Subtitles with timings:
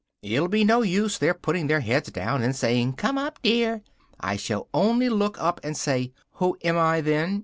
[0.23, 3.83] It'll be no use their putting their heads down and saying 'come up, dear!'
[4.19, 7.39] I shall only look up and say 'who am I then?